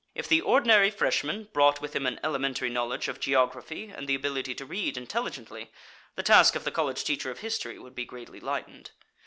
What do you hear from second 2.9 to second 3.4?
of